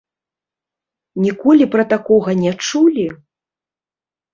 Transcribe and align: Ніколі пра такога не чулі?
Ніколі 1.27 1.69
пра 1.75 1.83
такога 1.95 2.29
не 2.43 2.51
чулі? 2.67 3.07